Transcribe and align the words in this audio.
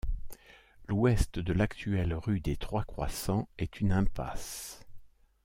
L'ouest 0.87 1.37
de 1.37 1.53
l'actuelle 1.53 2.15
rue 2.15 2.39
des 2.39 2.57
Trois-Croissants 2.57 3.47
est 3.59 3.81
une 3.81 3.91
impasse. 3.91 4.83